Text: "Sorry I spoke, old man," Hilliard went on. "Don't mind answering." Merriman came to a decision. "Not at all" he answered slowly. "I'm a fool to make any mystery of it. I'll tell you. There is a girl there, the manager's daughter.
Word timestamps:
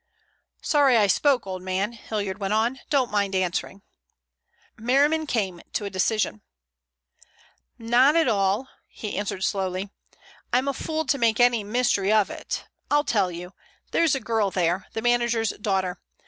"Sorry 0.63 0.97
I 0.97 1.05
spoke, 1.05 1.45
old 1.45 1.61
man," 1.61 1.93
Hilliard 1.93 2.39
went 2.39 2.55
on. 2.55 2.79
"Don't 2.89 3.11
mind 3.11 3.35
answering." 3.35 3.83
Merriman 4.75 5.27
came 5.27 5.61
to 5.73 5.85
a 5.85 5.91
decision. 5.91 6.41
"Not 7.77 8.15
at 8.15 8.27
all" 8.27 8.67
he 8.87 9.15
answered 9.15 9.43
slowly. 9.43 9.91
"I'm 10.51 10.67
a 10.67 10.73
fool 10.73 11.05
to 11.05 11.19
make 11.19 11.39
any 11.39 11.63
mystery 11.63 12.11
of 12.11 12.31
it. 12.31 12.63
I'll 12.89 13.03
tell 13.03 13.29
you. 13.29 13.53
There 13.91 14.01
is 14.03 14.15
a 14.15 14.19
girl 14.19 14.49
there, 14.49 14.87
the 14.93 15.03
manager's 15.03 15.51
daughter. 15.51 16.01